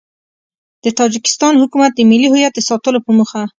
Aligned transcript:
د 0.83 0.85
تاجیکستان 0.99 1.53
حکومت 1.61 1.91
د 1.95 1.99
ملي 2.09 2.27
هویت 2.29 2.53
د 2.55 2.59
ساتلو 2.69 2.99
په 3.05 3.11
موخه 3.17 3.41